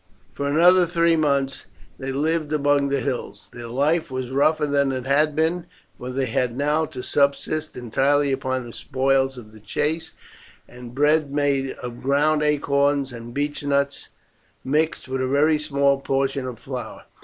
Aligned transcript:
For 0.33 0.47
another 0.49 0.87
three 0.87 1.15
months 1.15 1.67
they 1.99 2.11
lived 2.11 2.51
among 2.51 2.87
the 2.89 3.01
hills. 3.01 3.49
Their 3.53 3.67
life 3.67 4.09
was 4.09 4.31
rougher 4.31 4.65
than 4.65 4.91
it 4.91 5.05
had 5.05 5.35
been, 5.35 5.67
for 5.95 6.09
they 6.09 6.25
had 6.25 6.57
now 6.57 6.85
to 6.85 7.03
subsist 7.03 7.77
entirely 7.77 8.31
upon 8.31 8.65
the 8.65 8.73
spoils 8.73 9.37
of 9.37 9.51
the 9.51 9.59
chase, 9.59 10.13
and 10.67 10.95
bread 10.95 11.29
made 11.29 11.73
of 11.73 12.01
ground 12.01 12.41
acorns 12.41 13.13
and 13.13 13.31
beechnuts, 13.35 14.09
mixed 14.63 15.07
with 15.07 15.21
a 15.21 15.27
very 15.27 15.59
small 15.59 15.99
portion 15.99 16.47
of 16.47 16.57
flour. 16.57 17.03